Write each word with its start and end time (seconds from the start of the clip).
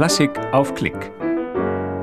Klassik 0.00 0.30
auf 0.54 0.74
Klick. 0.74 1.12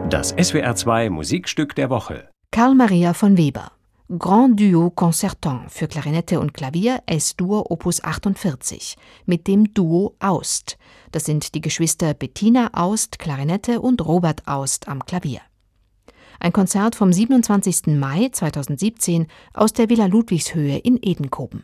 Das 0.07 0.35
SWR2 0.35 1.09
Musikstück 1.09 1.73
der 1.73 1.89
Woche. 1.89 2.29
Karl 2.51 2.75
Maria 2.75 3.15
von 3.15 3.39
Weber. 3.39 3.71
Grand 4.19 4.59
Duo 4.59 4.91
Concertant 4.91 5.71
für 5.71 5.87
Klarinette 5.87 6.39
und 6.39 6.53
Klavier 6.53 7.01
S-Dur 7.07 7.71
Opus 7.71 8.03
48 8.03 8.97
mit 9.25 9.47
dem 9.47 9.73
Duo 9.73 10.15
Aust. 10.19 10.77
Das 11.11 11.25
sind 11.25 11.55
die 11.55 11.61
Geschwister 11.61 12.13
Bettina 12.13 12.69
Aust 12.73 13.17
Klarinette 13.17 13.81
und 13.81 14.05
Robert 14.05 14.47
Aust 14.47 14.87
am 14.87 15.03
Klavier. 15.03 15.41
Ein 16.39 16.53
Konzert 16.53 16.93
vom 16.93 17.11
27. 17.11 17.97
Mai 17.97 18.29
2017 18.31 19.25
aus 19.55 19.73
der 19.73 19.89
Villa 19.89 20.05
Ludwigshöhe 20.05 20.77
in 20.77 20.99
Edenkoben. 21.01 21.63